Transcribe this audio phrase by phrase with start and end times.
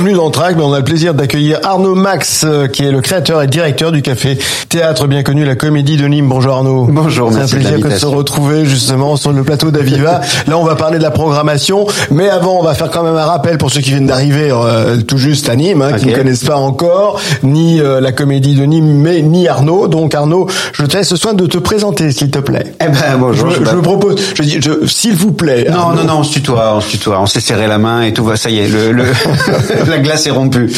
[0.00, 3.42] Bienvenue dans Track, on a le plaisir d'accueillir Arnaud Max, euh, qui est le créateur
[3.42, 4.38] et directeur du café
[4.70, 6.26] théâtre bien connu, la Comédie de Nîmes.
[6.26, 6.86] Bonjour Arnaud.
[6.90, 10.22] Bonjour, C'est un de plaisir que de se retrouver justement sur le plateau d'Aviva.
[10.46, 13.26] Là, on va parler de la programmation, mais avant, on va faire quand même un
[13.26, 16.44] rappel pour ceux qui viennent d'arriver euh, tout juste à Nîmes, hein, qui ne connaissent
[16.46, 19.86] pas encore ni euh, la Comédie de Nîmes, mais ni Arnaud.
[19.86, 22.72] Donc Arnaud, je te laisse ce soin de te présenter, s'il te plaît.
[22.80, 23.50] Eh ben bonjour.
[23.50, 25.66] je, je- je me propose, je dis, s'il vous plaît.
[25.70, 25.96] Non, Arnaud.
[26.04, 27.20] non, non, on se tutoie, on se tutoie.
[27.20, 29.04] On s'est serré la main et tout va, ça y est, le, le-
[29.90, 30.70] la glace est rompue.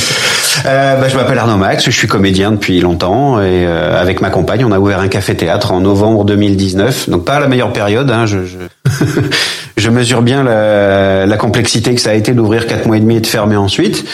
[0.67, 4.31] Euh, bah, je m'appelle Arnaud Max, je suis comédien depuis longtemps et euh, avec ma
[4.31, 7.09] compagne, on a ouvert un café-théâtre en novembre 2019.
[7.09, 8.59] Donc pas la meilleure période, hein, je, je,
[9.77, 13.17] je mesure bien la, la complexité que ça a été d'ouvrir quatre mois et demi
[13.17, 14.05] et de fermer ensuite.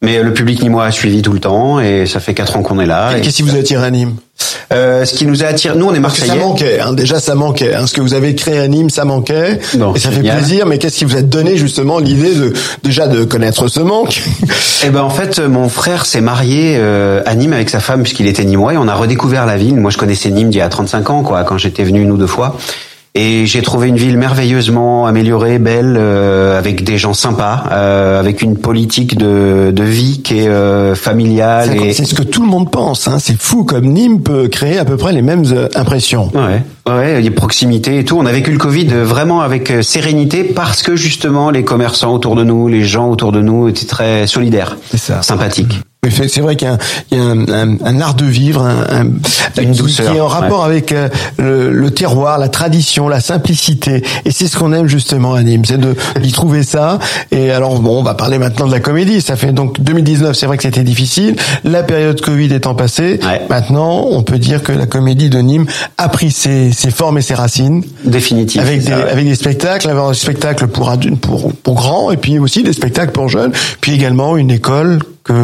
[0.00, 2.78] Mais le public nîmois a suivi tout le temps et ça fait quatre ans qu'on
[2.78, 3.16] est là.
[3.16, 4.14] Et Et, Qu'est-ce qui vous attire à Nîmes?
[4.72, 6.44] Euh, ce qui nous a attiré, nous on est Parce que ça marseillais.
[6.46, 6.92] manquait, hein.
[6.92, 7.74] déjà ça manquait.
[7.74, 7.86] Hein.
[7.86, 9.58] Ce que vous avez créé à Nîmes, ça manquait.
[9.74, 12.52] Bon, et ça fait plaisir, mais qu'est-ce qui vous a donné justement l'idée de
[12.84, 14.22] déjà de connaître ce manque?
[14.84, 18.28] Eh ben en fait, mon frère s'est marié euh, à Nîmes avec sa femme puisqu'il
[18.28, 19.74] était nîmois et on a redécouvert la ville.
[19.74, 22.16] Moi, je connaissais Nîmes d'il y a 35 ans, quoi, quand j'étais venu une ou
[22.16, 22.56] deux fois.
[23.20, 28.42] Et j'ai trouvé une ville merveilleusement améliorée, belle, euh, avec des gens sympas, euh, avec
[28.42, 31.70] une politique de, de vie qui est euh, familiale.
[31.72, 31.92] C'est Et...
[31.94, 33.08] c'est ce que tout le monde pense.
[33.08, 33.18] Hein.
[33.18, 36.30] C'est fou comme Nîmes peut créer à peu près les mêmes euh, impressions.
[36.32, 36.62] Ouais,
[36.94, 38.16] ouais, il y a proximité et tout.
[38.16, 42.44] On a vécu le Covid vraiment avec sérénité parce que justement les commerçants autour de
[42.44, 45.22] nous, les gens autour de nous étaient très solidaires, C'est ça.
[45.22, 45.80] sympathiques.
[46.10, 46.78] C'est vrai qu'il y a, un,
[47.10, 50.16] il y a un, un- un art de vivre, un, un- Une qui, douceur, qui
[50.16, 54.02] est en rapport avec euh, le, le terroir, la tradition, la simplicité.
[54.24, 56.98] Et c'est ce qu'on aime justement à Nîmes, c'est de d'y trouver ça.
[57.32, 59.20] Et alors bon, on va parler maintenant de la comédie.
[59.20, 61.34] Ça fait donc 2019, c'est vrai que c'était difficile.
[61.64, 63.42] La période Covid étant passée, Ouais.
[63.50, 65.66] maintenant on peut dire que la comédie de Nîmes
[65.98, 67.82] a pris ses, ses formes et ses racines.
[68.04, 68.62] Définitif.
[68.62, 69.10] Avec des, ça, ouais.
[69.10, 72.72] avec des spectacles, avoir des spectacles pour adultes, pour pour grands, et puis aussi des
[72.72, 75.34] spectacles pour jeunes, puis également une école que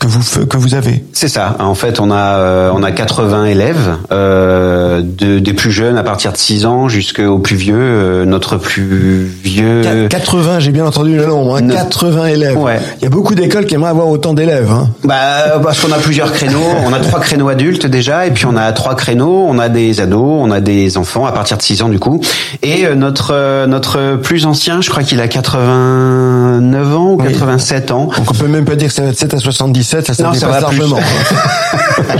[0.00, 1.04] que vous que vous avez.
[1.12, 1.56] C'est ça.
[1.60, 6.32] En fait, on a euh, on a 80 élèves, euh, des plus jeunes à partir
[6.32, 7.76] de 6 ans jusqu'au plus vieux.
[7.76, 10.08] Euh, notre plus vieux.
[10.08, 11.56] 80, j'ai bien entendu le nombre.
[11.56, 12.58] Hein, 80 élèves.
[12.98, 14.70] Il y a beaucoup d'écoles qui aimeraient avoir autant d'élèves.
[14.70, 14.88] Hein.
[15.04, 16.58] Bah parce qu'on a plusieurs créneaux.
[16.84, 19.46] On a trois créneaux adultes déjà, et puis on a trois créneaux.
[19.48, 22.20] On a des ados, on a des enfants à partir de 6 ans du coup,
[22.62, 28.10] et notre notre plus ancien, je crois qu'il a 89 ans ou 87 ans.
[28.16, 30.60] Donc on peut même pas dire que c'est 87 à 77, ça, ça non, dépasse
[30.60, 30.98] largement.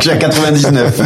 [0.01, 1.01] J'ai à 99.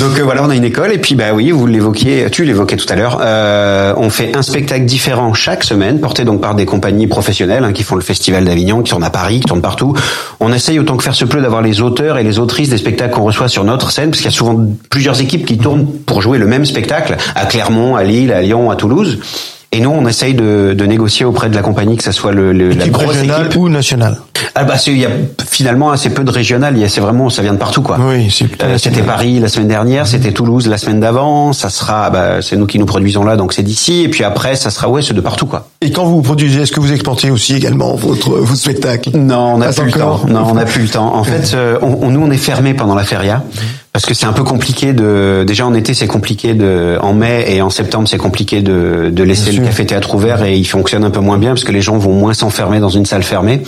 [0.00, 2.76] Donc euh, voilà, on a une école et puis bah oui, vous l'évoquiez, tu l'évoquais
[2.76, 3.18] tout à l'heure.
[3.20, 7.72] Euh, on fait un spectacle différent chaque semaine, porté donc par des compagnies professionnelles hein,
[7.72, 9.94] qui font le Festival d'Avignon, qui tournent à Paris, qui tournent partout.
[10.40, 13.14] On essaye autant que faire se peut d'avoir les auteurs et les autrices des spectacles
[13.14, 14.58] qu'on reçoit sur notre scène, parce qu'il y a souvent
[14.90, 18.70] plusieurs équipes qui tournent pour jouer le même spectacle à Clermont, à Lille, à Lyon,
[18.70, 19.18] à Toulouse.
[19.76, 22.52] Et nous, on essaye de, de négocier auprès de la compagnie que ça soit le,
[22.52, 23.56] le- la grosse régionale équipe.
[23.60, 24.18] ou nationale.
[24.54, 25.10] Ah bah c'est- il y a
[25.50, 26.76] finalement assez peu de régional.
[26.76, 27.98] Il y a c'est vraiment ça vient de partout quoi.
[27.98, 28.28] Oui,
[28.62, 29.02] Euh, c'était.
[29.02, 31.52] Paris la semaine dernière, c'était Toulouse la semaine d'avant.
[31.52, 34.54] Ça sera bah, c'est nous qui nous produisons là donc c'est d'ici et puis après
[34.54, 35.68] ça sera ouais c'est de partout quoi.
[35.80, 39.58] Et quand vous produisez, est-ce que vous exportez aussi également votre vos spectacles Non, on
[39.58, 40.20] n'a plus le temps.
[40.28, 41.16] Non, on n'a plus le temps.
[41.16, 43.42] En fait, euh, on, on- nous on est fermé pendant la feria
[43.94, 45.44] parce que c'est un peu compliqué de.
[45.46, 46.98] Déjà en été c'est compliqué de.
[47.00, 50.56] En mai et en septembre c'est compliqué de, de laisser le café théâtre ouvert et
[50.58, 53.06] il fonctionne un peu moins bien parce que les gens vont moins s'enfermer dans une
[53.06, 53.62] salle fermée.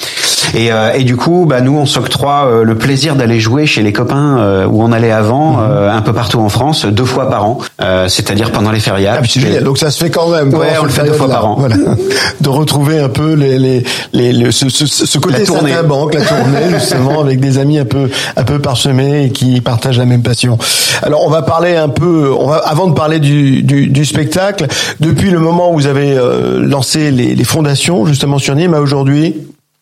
[0.54, 3.82] Et, euh, et du coup, bah nous on s'octroie euh, le plaisir d'aller jouer chez
[3.82, 7.28] les copains euh, où on allait avant, euh, un peu partout en France, deux fois
[7.30, 9.20] par an, euh, c'est-à-dire pendant les férias.
[9.22, 9.60] Ah.
[9.62, 10.52] Donc ça se fait quand même.
[10.54, 11.56] Ouais, on le fait deux fois par an.
[11.58, 11.76] Voilà.
[12.40, 15.72] De retrouver un peu les, les, les, le- ce, ce, ce côté La tournée.
[15.84, 19.98] banque, la tournée justement avec des amis un peu un peu parsemés et qui partagent
[19.98, 20.58] la même passion.
[21.02, 22.32] Alors on va parler un peu.
[22.38, 24.66] On va avant de parler du, spectacle.
[25.00, 29.36] Depuis le moment où vous avez euh, lancé les, fondations justement sur Nîmes à aujourd'hui,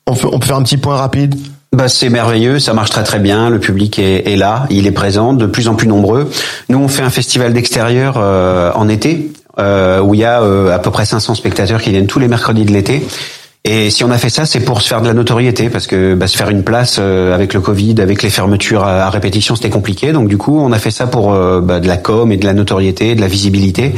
[0.07, 1.35] on, peut faire un petit point rapide.
[1.73, 5.33] Bah, c'est merveilleux, ça marche très très bien, le public est, là, il est présent,
[5.33, 6.31] de plus en plus nombreux.
[6.69, 10.41] Nous, on fait un festival d'extérieur euh, en été, euh, où il y a
[10.73, 13.05] à peu près 500 spectateurs qui viennent tous les mercredis de l'été.
[13.67, 16.15] Et si on a fait ça, c'est pour se faire de la notoriété, parce que
[16.15, 19.71] bah, se faire une place euh, avec le Covid, avec les fermetures à, répétition, c'était
[19.71, 20.13] compliqué.
[20.13, 22.45] Donc du coup, on a fait ça pour euh, bah, de la com et de
[22.45, 23.95] la notoriété, de la visibilité.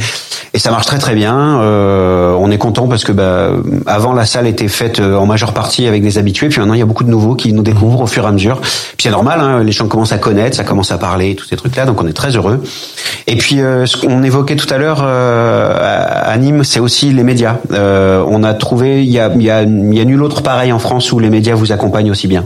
[0.53, 1.61] Et ça marche très très bien.
[1.61, 3.51] Euh, on est content parce que bah,
[3.85, 6.79] avant la salle était faite euh, en majeure partie avec des habitués, puis maintenant il
[6.79, 8.59] y a beaucoup de nouveaux qui nous découvrent au fur et à mesure.
[8.61, 11.57] Puis c'est normal, hein, les gens commencent à connaître, ça commence à parler, tous ces
[11.57, 12.63] trucs-là, donc on est très heureux.
[13.27, 17.57] Et puis euh, ce qu'on évoquait tout à l'heure à Nîmes, c'est aussi les médias.
[17.71, 20.79] On a trouvé, il y a, y, a, il y a nul autre pareil en
[20.79, 22.45] France où les médias vous accompagnent aussi bien.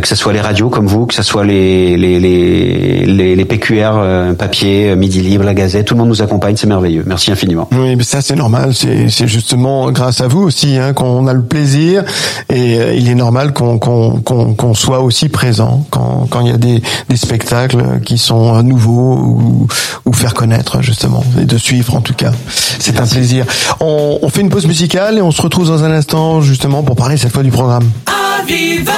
[0.00, 3.44] Que ce soit les radios comme vous, que ce soit les les les les, les
[3.44, 7.04] PQR euh, papier, Midi Libre, la Gazette, tout le monde nous accompagne, c'est merveilleux.
[7.06, 7.68] Merci infiniment.
[7.72, 11.32] Oui, mais ça c'est normal, c'est c'est justement grâce à vous aussi hein, qu'on a
[11.32, 12.04] le plaisir
[12.50, 16.48] et euh, il est normal qu'on qu'on qu'on qu'on soit aussi présent quand quand il
[16.48, 19.66] y a des des spectacles qui sont nouveaux ou
[20.04, 22.32] ou faire connaître justement et de suivre en tout cas.
[22.78, 23.44] C'est un plaisir.
[23.80, 26.96] On, on fait une pause musicale et on se retrouve dans un instant justement pour
[26.96, 27.88] parler cette fois du programme.
[28.40, 28.92] Aviva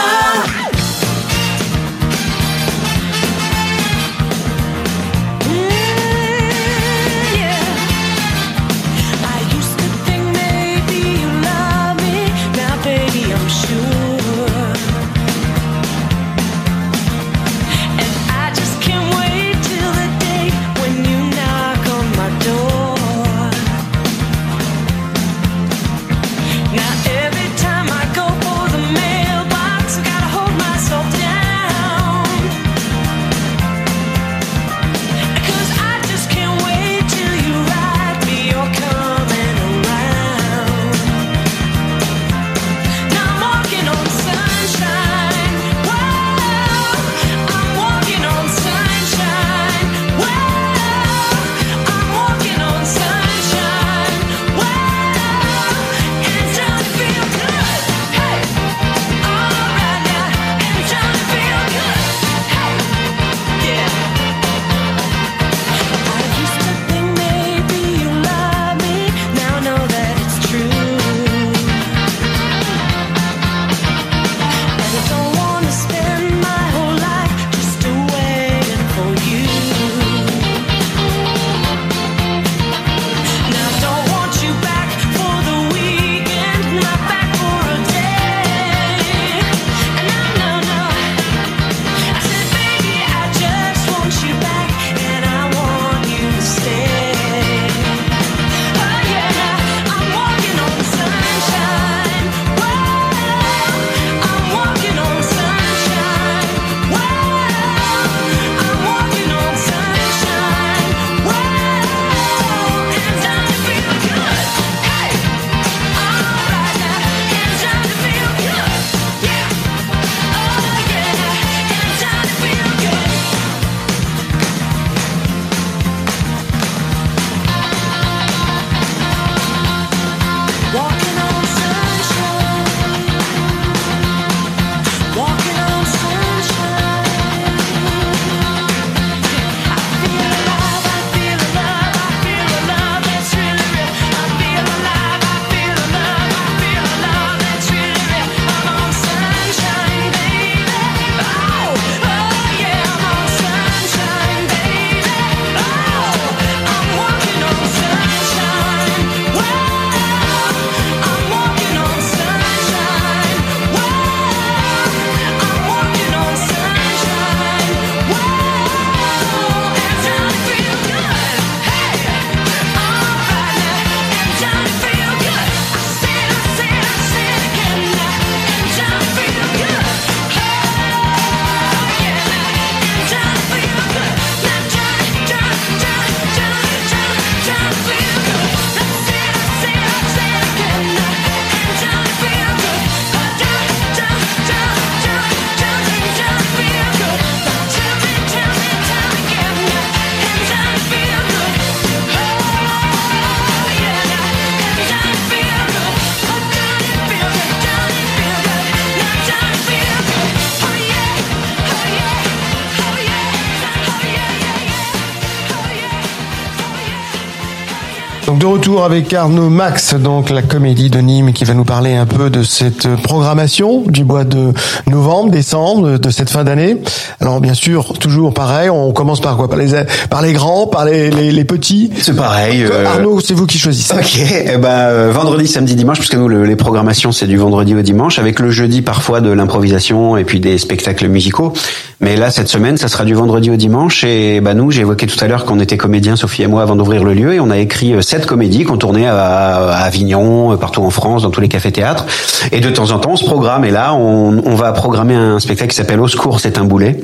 [218.61, 222.29] retour avec Arnaud Max, donc la comédie de Nîmes qui va nous parler un peu
[222.29, 224.53] de cette programmation du mois de
[224.87, 226.77] novembre, décembre, de cette fin d'année.
[227.21, 229.49] Alors bien sûr, toujours pareil, on commence par quoi?
[229.49, 229.71] Par les
[230.11, 231.91] par les grands, par les les, les petits?
[232.03, 232.63] C'est pareil.
[232.65, 233.95] euh, Arnaud, c'est vous qui choisissez.
[233.95, 237.75] Ok, eh ben, euh, vendredi, samedi, dimanche, puisque nous, le- les programmations, c'est du vendredi
[237.75, 241.55] au dimanche, avec le jeudi parfois de l'improvisation et puis des spectacles musicaux.
[242.03, 244.05] Mais là, cette semaine, ça sera du vendredi au dimanche.
[244.05, 246.77] Et bah, nous, j'ai évoqué tout à l'heure qu'on était comédiens, Sophie et moi, avant
[246.77, 250.57] d'ouvrir le lieu, et on a écrit euh, sept comédies qu'on tournait à, Avignon, euh,
[250.57, 252.07] partout en France, dans tous les cafés-théâtres.
[252.53, 253.65] Et de temps en temps, on se programme.
[253.65, 257.03] Et là, on, on va programmer un spectacle qui s'appelle Au secours, c'est un boulet,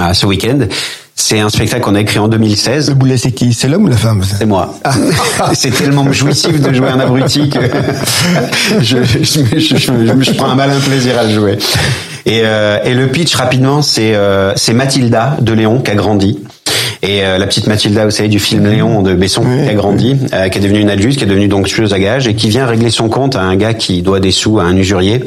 [0.00, 0.58] euh, ce week-end.
[1.14, 2.88] C'est un spectacle qu'on a écrit en 2016.
[2.88, 3.52] Le boulet, c'est qui?
[3.52, 4.22] C'est l'homme ou la femme?
[4.24, 4.74] C'est moi.
[5.54, 7.58] c'est tellement jouissif de jouer un abruti que
[8.80, 11.58] je, je, je- je- je- je prends un malin plaisir à le jouer.
[12.24, 16.38] Et, euh, et le pitch rapidement, c'est euh, c'est Mathilda de Léon qui a grandi.
[17.04, 19.64] Et euh, la petite Mathilda, vous savez, du film Léon de Besson, Oui.
[19.64, 21.98] qui a grandi, euh, qui est devenue une adulte, qui est devenue donc tueuse à
[21.98, 24.62] gages, et qui vient régler son compte à un gars qui doit des sous à
[24.62, 25.24] un usurier.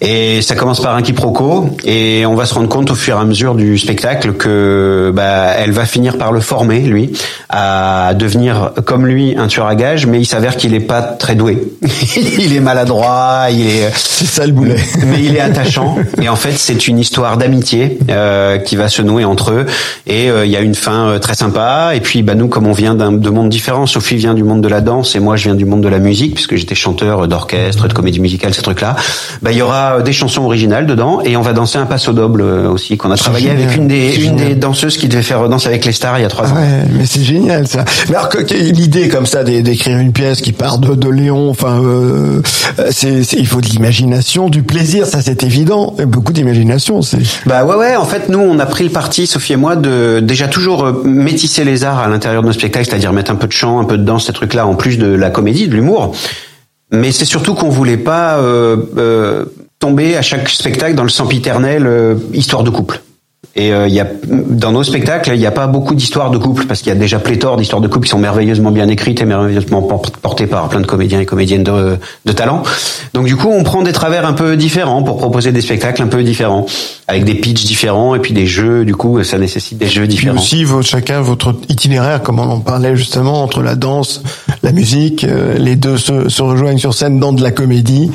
[0.00, 3.20] Et ça commence par un quiproquo, et on va se rendre compte au fur et
[3.20, 7.12] à mesure du spectacle que bah, elle va finir par le former, lui,
[7.48, 11.36] à devenir comme lui un tueur à gages, mais il s'avère qu'il est pas très
[11.36, 11.62] doué.
[12.38, 14.74] il est maladroit, il est C'est ça le boulet.
[15.06, 19.02] mais il est attachant et en fait c'est une histoire d'amitié euh, qui va se
[19.02, 19.66] nouer entre eux
[20.06, 22.66] et euh, il y a une fin euh, très sympa et puis bah nous comme
[22.66, 25.36] on vient d'un de mondes différents Sophie vient du monde de la danse et moi
[25.36, 28.62] je viens du monde de la musique puisque j'étais chanteur d'orchestre de comédie musicale ces
[28.62, 28.96] trucs là
[29.42, 32.12] bah il y aura euh, des chansons originales dedans et on va danser un passo
[32.12, 33.62] double euh, aussi qu'on a travaillé génial.
[33.64, 36.24] avec une des une des danseuses qui devait faire danse avec les stars il y
[36.24, 37.84] a trois ans Ouais, mais c'est génial ça.
[38.08, 41.80] Mais alors l'idée comme ça d'é- d'écrire une pièce qui part de, de Léon, enfin,
[41.82, 42.40] euh,
[42.90, 45.94] c'est, c'est- il faut de l'imagination, du plaisir, ça c'est évident.
[45.98, 47.18] Et beaucoup d'imagination, c'est.
[47.46, 50.20] Bah ouais ouais en fait nous on a pris le parti Sophie et moi de
[50.20, 53.52] déjà toujours métisser les arts à l'intérieur de nos spectacles c'est-à-dire mettre un peu de
[53.52, 56.14] chant un peu de danse ces trucs là en plus de la comédie de l'humour.
[56.90, 59.44] Mais c'est surtout qu'on voulait pas euh, euh,
[59.78, 63.00] tomber à chaque spectacle dans le sempiternel euh, histoire de couple
[63.54, 66.64] et euh, y a dans nos spectacles il n'y a pas beaucoup d'histoires de couple
[66.66, 69.24] parce qu'il y a déjà pléthore d'histoires de couple qui sont merveilleusement bien écrites et
[69.26, 72.62] merveilleusement por- portées par plein de comédiens et comédiennes de, de talent.
[73.12, 76.06] Donc du coup on prend des travers un peu différents pour proposer des spectacles un
[76.06, 76.64] peu différents
[77.08, 78.84] avec des pitchs différents et puis des jeux.
[78.86, 80.36] Du coup ça nécessite des jeux Puis différents.
[80.38, 84.22] aussi votre, chacun votre itinéraire, comme on en parlait justement entre la danse,
[84.62, 88.10] la musique, euh, les deux se, se rejoignent sur scène dans de la comédie.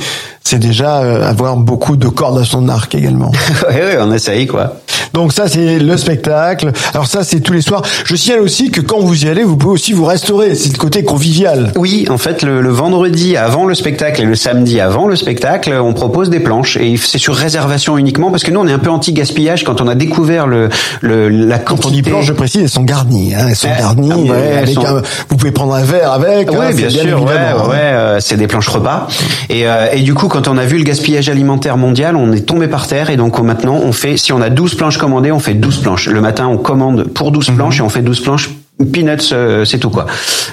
[0.50, 3.34] C'est déjà euh, avoir beaucoup de cordes à son arc également.
[3.70, 4.76] ouais, ouais, on essaye quoi
[5.14, 6.72] Donc ça c'est le spectacle.
[6.94, 7.82] Alors ça c'est tous les soirs.
[8.06, 10.56] Je signale aussi que quand vous y allez, vous pouvez aussi vous restaurer.
[10.56, 11.74] C'est le côté convivial.
[11.76, 15.74] Oui, en fait, le, le vendredi avant le spectacle et le samedi avant le spectacle,
[15.74, 18.80] on propose des planches et c'est sur réservation uniquement parce que nous on est un
[18.80, 20.70] peu anti-gaspillage quand on a découvert le,
[21.02, 21.88] le la Quand quantité.
[21.90, 23.34] on dit planche, je précise, elles sont garnies.
[23.36, 24.12] Hein, elles sont Ouais, garnies.
[24.14, 26.50] ah ouais, euh, avec elles sont- un- vous pouvez prendre un verre avec.
[26.52, 27.74] Oui, hein, bien sûr, ouais, hein.
[27.76, 29.08] euh, c'est des planches repas.
[29.50, 32.42] Et, euh, et du coup, quand on a vu le gaspillage alimentaire mondial, on est
[32.46, 33.10] tombé par terre.
[33.10, 35.78] Et donc on- maintenant, on fait, si on a 12 planches commandées, on fait 12
[35.80, 36.08] planches.
[36.10, 37.56] Le matin, on commande pour 12 Mhm.
[37.56, 38.52] planches et on fait 12 planches.
[38.86, 40.06] Peanuts, euh, c'est tout quoi.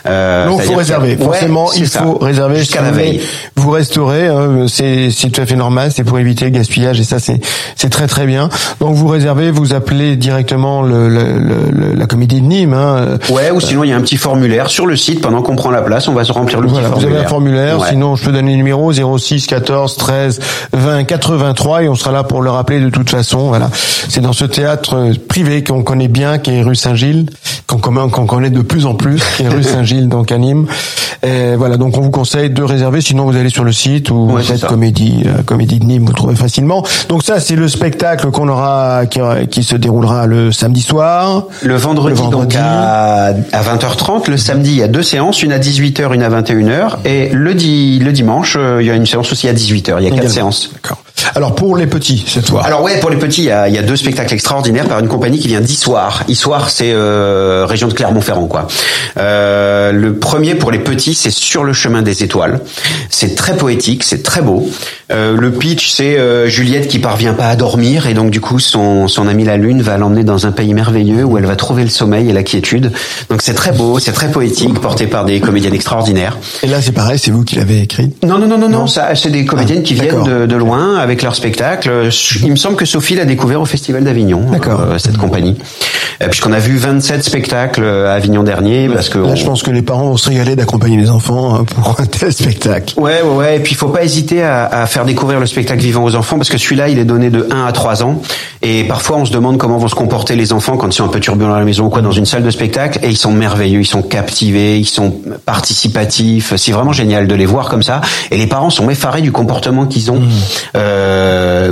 [0.06, 1.16] Euh, Donc c'est-à-dire faut réserver.
[1.16, 2.02] que- Forcément, il ça.
[2.02, 3.20] faut réserver jusqu'à la veille.
[3.56, 5.90] Vous restaurez, hein, c'est c'est tout à fait normal.
[5.94, 7.38] C'est pour éviter le gaspillage et ça c'est
[7.76, 8.48] c'est très très bien.
[8.80, 11.38] Donc vous réservez, vous appelez directement le, le-
[11.70, 12.72] le- la comédie de Nîmes.
[12.72, 13.18] Hein.
[13.28, 15.20] Ouais, ou sinon il y a un petit formulaire sur le site.
[15.20, 17.18] Pendant qu'on prend la place, on va se remplir le Voilà, petit vous formulaire.
[17.18, 17.88] avez un formulaire, Ouais.
[17.90, 20.40] sinon je peux donner le numéro 06 14 13
[20.72, 23.48] 20 83 et on sera là pour le rappeler de toute façon.
[23.48, 23.68] Voilà,
[24.08, 27.26] c'est dans ce théâtre euh, privé qu'on connaît bien, qui est rue Saint-Gilles,
[27.66, 30.66] qu'on commun- qu'on connaît de plus en plus, qui est rue Saint-Gilles donc à Nîmes.
[31.26, 34.30] Et voilà, donc on vous conseille de réserver, sinon vous allez sur le site ou
[34.30, 34.66] Ouais, ça.
[34.66, 36.84] comédie, euh, comédie de Nîmes, vous trouvez facilement.
[37.08, 41.44] Donc ça c'est le spectacle qu'on aura, qui, qui se déroulera le samedi soir.
[41.62, 42.54] Le vendredi, Le vendredi.
[42.56, 44.30] donc à, à 20h30.
[44.30, 46.96] Le samedi, il y a deux séances, une à 18h, une à 21h.
[47.06, 49.94] Et le, di- le dimanche, euh, il y a une séance aussi à 18h.
[49.98, 50.28] Il y a quatre Également.
[50.28, 50.70] séances.
[50.74, 50.98] D'accord.
[51.34, 52.62] Alors pour les petits cette fois.
[52.64, 55.08] Alors ouais, pour les petits, il y a, y a deux spectacles extraordinaires par une
[55.08, 56.22] compagnie qui vient d'Issoire.
[56.28, 58.66] Issoire, c'est euh, région de Clermont-Ferrand, quoi.
[59.18, 62.60] Euh, le premier pour les petits, c'est sur le chemin des étoiles.
[63.10, 64.68] C'est très poétique, c'est très beau.
[65.12, 68.58] Euh, le pitch, c'est euh, Juliette qui parvient pas à dormir et donc du coup
[68.58, 71.82] son son ami la lune va l'emmener dans un pays merveilleux où elle va trouver
[71.82, 72.92] le sommeil et la quiétude.
[73.28, 76.38] Donc c'est très beau, c'est très poétique, porté par des comédiennes extraordinaires.
[76.62, 78.12] Et là c'est pareil, c'est vous qui l'avez écrit?
[78.24, 80.96] Non, non, non, non, non, ça, c'est des comédiennes Ah, qui viennent de, de loin
[80.96, 81.90] avec leur spectacle.
[82.44, 85.56] Il me semble que Sophie l'a découvert au Festival d'Avignon, euh, cette compagnie.
[86.22, 89.18] Euh, Puisqu'on a vu 27 spectacles à Avignon dernier, parce que...
[89.18, 91.96] Là, on- je pense que les parents vont se régaler d'accompagner les enfants hein, pour
[92.00, 92.94] un tel spectacle.
[93.00, 93.56] Ouais, ouais, ouais.
[93.56, 96.36] Et puis, il faut pas hésiter à, à faire découvrir le spectacle vivant aux enfants,
[96.36, 98.20] parce que celui-là, il est donné de 1 à 3 ans.
[98.62, 101.08] Et parfois, on se demande comment vont se comporter les enfants quand ils sont un
[101.08, 102.98] peu turbulents à la maison ou quoi, dans une salle de spectacle.
[103.02, 105.14] Et ils sont merveilleux, ils sont captivés, ils sont
[105.44, 106.54] participatifs.
[106.56, 108.00] C'est vraiment génial de les voir comme ça.
[108.30, 110.20] Et les parents sont effarés du comportement qu'ils ont
[110.76, 111.13] euh,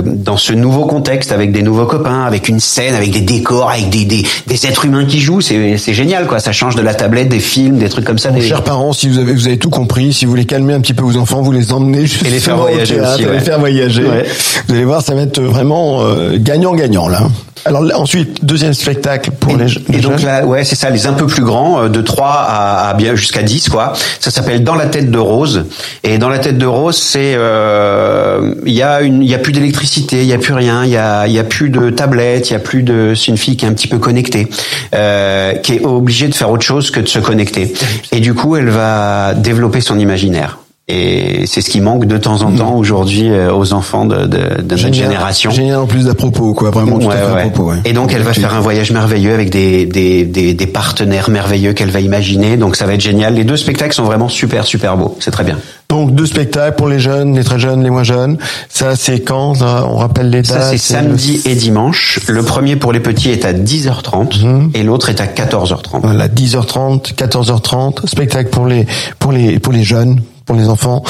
[0.01, 3.89] dans ce nouveau contexte, avec des nouveaux copains, avec une scène, avec des décors, avec
[3.89, 5.41] des, des, des êtres humains qui jouent.
[5.41, 6.39] C'est c'est génial, quoi.
[6.39, 8.29] Ça change de la tablette, des films, des trucs comme ça.
[8.29, 10.73] Bon, des- chers parents, si vous avez, vous avez tout compris, si vous voulez calmer
[10.73, 13.29] un petit peu vos enfants, vous les emmenez justement les faire voyager théâtre, aussi, les
[13.29, 13.39] ouais.
[13.39, 14.03] faire voyager.
[14.03, 14.25] Ouais.
[14.67, 17.27] Vous allez voir, ça va être vraiment euh, gagnant-gagnant là.
[17.65, 20.25] Alors ensuite, deuxième spectacle pour les, les Et donc jeunes.
[20.25, 23.15] là, ouais, c'est ça, les un peu plus grands, euh, de 3 à, à bien
[23.15, 23.93] jusqu'à 10, quoi.
[24.19, 25.65] Ça s'appelle Dans la tête de Rose.
[26.03, 29.39] Et Dans la tête de Rose, c'est euh, il y a une, il y a
[29.39, 31.89] plus d'électricité, il y a plus rien, il y a, il y a plus de
[31.89, 34.47] tablette, il y a plus de, c'est une fille qui est un petit peu connectée,
[34.93, 37.73] euh, qui est obligée de faire autre chose que de se connecter.
[38.11, 40.59] Et du coup, elle va développer son imaginaire.
[40.89, 44.61] Et c'est ce qui manque de temps en temps aujourd'hui euh, aux enfants de, de,
[44.61, 45.49] de notre génération.
[45.49, 46.71] Génial en plus d'à propos, quoi.
[46.71, 47.69] Vraiment tout à Ouais, à propos.
[47.71, 47.77] ouais.
[47.85, 51.71] Et donc elle va faire un voyage merveilleux avec des, des, des, des partenaires merveilleux
[51.71, 52.57] qu'elle va imaginer.
[52.57, 53.33] Donc ça va être génial.
[53.35, 55.15] Les deux spectacles sont vraiment super super beaux.
[55.21, 55.57] C'est très bien.
[55.87, 58.37] Donc deux spectacles pour les jeunes, les très jeunes, les moins jeunes.
[58.67, 59.87] Ça c'est quand ça?
[59.89, 60.47] On rappelle les dates.
[60.63, 62.19] Ça c'est samedi le- et dimanche.
[62.27, 64.71] Le premier pour les petits est à 10h30 Mhm.
[64.73, 66.01] et l'autre est à 14h30.
[66.03, 68.85] Voilà, 10h30, 14h30, spectacle pour les
[69.19, 71.03] pour les pour les jeunes, pour les enfants.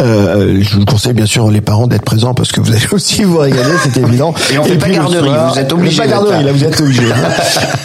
[0.00, 3.22] Euh, je vous conseille bien sûr les parents d'être présents parce que vous allez aussi
[3.22, 4.34] vous régaler, c'est évident.
[4.52, 6.42] Et on fait pas puis le garderie, vous êtes obligés Pas garderie, là.
[6.42, 7.12] là vous êtes obligés.
[7.12, 7.28] hein.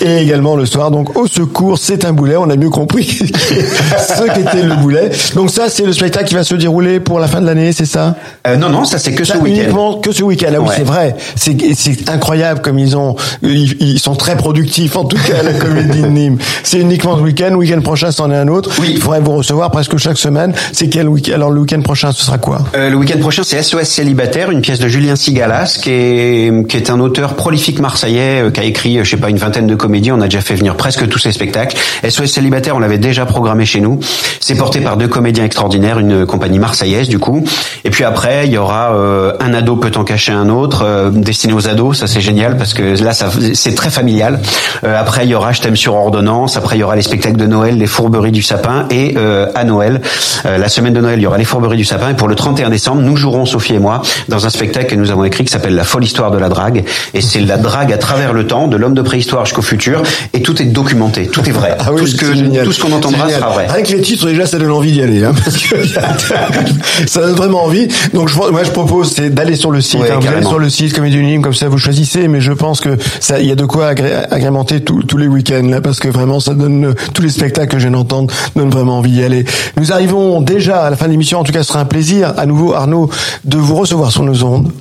[0.06, 2.36] Et également le soir, donc au secours, c'est un boulet.
[2.38, 5.12] On a mieux compris ce qu'était le boulet.
[5.36, 7.86] Donc ça, c'est le spectacle qui va se dérouler pour la fin de l'année, c'est
[7.86, 8.16] ça?
[8.48, 9.46] Euh, non non, ça c'est que ce week-end.
[9.62, 10.48] uniquement que ce week-end.
[10.56, 10.74] Ah oui, Ouais.
[10.78, 11.16] c'est vrai.
[11.36, 15.44] C'est c'est incroyable comme ils ont ils, ils sont très productifs en tout cas à
[15.44, 16.38] la comédie de Nîmes.
[16.64, 17.54] C'est uniquement ce week-end.
[17.54, 18.72] Week-end prochain, c'en est un autre.
[18.80, 18.94] Oui.
[18.96, 20.54] Il faudrait vous recevoir presque chaque semaine.
[20.74, 20.89] C'est
[21.34, 22.60] Alors le week-end prochain, ce sera quoi?
[22.76, 26.78] Euh, le week-end prochain, c'est SOS Célibataire, une pièce de Julien Sigalas, qui est, qui
[26.78, 29.68] est un auteur prolifique marseillais, euh, qui a écrit, euh, je sais pas, une vingtaine
[29.68, 30.12] de comédies.
[30.12, 31.78] On a déjà fait venir presque tous ses spectacles.
[32.08, 34.00] SOS Célibataire, on l'avait déjà programmé chez nous.
[34.40, 37.44] C'est porté par deux comédiens extraordinaires, une compagnie marseillaise, du coup.
[37.84, 41.54] Et puis après, il y aura euh, un ado peut en cacher un autre, destiné
[41.54, 42.00] aux ados.
[42.00, 44.40] Ça, c'est génial parce que là, c'est très familial.
[44.84, 46.58] Après, il y aura Je t'aime sur ordonnance.
[46.58, 48.86] Après, il y aura les spectacles de Noël, les fourberies du sapin.
[48.92, 49.16] Et
[49.56, 50.02] à Noël,
[50.46, 52.10] la semaine de Noël, il y aura les fourberies du sapin.
[52.12, 55.12] Et pour le 31 décembre, nous jouerons, Sophie et moi, dans un spectacle que nous
[55.12, 56.86] avons écrit qui s'appelle La folle histoire de la drague.
[57.14, 60.02] Et c'est la drague à travers le temps, de l'homme de préhistoire jusqu'au futur.
[60.34, 61.76] Et tout est documenté, tout est vrai.
[61.80, 63.68] Ah oui, tout ce que tout ce qu'on entendra sera vrai.
[63.68, 65.76] Rien que les titres déjà, ça donne envie d'y aller, hein, parce que
[67.08, 67.88] ça donne vraiment envie.
[68.14, 70.00] Donc je, moi je propose c'est d'aller sur le site.
[70.00, 70.20] Ouais, hein.
[70.22, 72.28] vous allez sur le site Comédie Unanime, comme ça vous choisissez.
[72.28, 75.28] Mais je pense que ça, il y a de quoi agré- agrémenter tous tous les
[75.28, 78.70] week-ends là, parce que vraiment ça donne tous les spectacles que je viens d'entendre donnent
[78.70, 79.44] vraiment envie d'y aller.
[79.78, 81.40] Nous arrivons déjà à la fin de l'émission.
[81.40, 83.10] En tout cas, ce sera un plaisir à nouveau Arnaud
[83.46, 84.72] de vous recevoir sur nos ondes.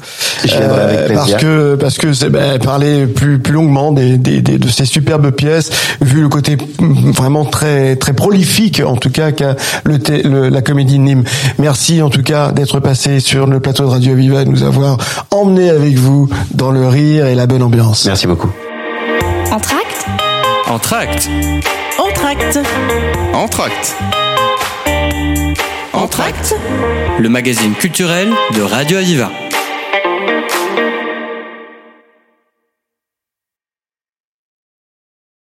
[0.45, 1.17] Je viendrai avec plaisir.
[1.17, 4.85] parce que parce que c'est ben, parler plus plus longuement des, des, des- de ces
[4.85, 10.49] superbes pièces vu le côté mm, vraiment très très prolifique en tout cas qu'a le,
[10.49, 11.25] la comédie de Nîmes.
[11.59, 14.63] Merci en tout cas d'être passé sur le plateau de Radio Viva et de nous
[14.63, 14.97] avoir
[15.31, 18.05] emmené avec vous dans le rire et la bonne ambiance.
[18.07, 18.51] Merci beaucoup.
[19.51, 20.07] Entracte
[20.69, 21.29] Entracte.
[21.99, 22.59] Entracte
[23.35, 23.97] Entracte.
[27.19, 29.48] Le magazine culturel de Radio Aviva.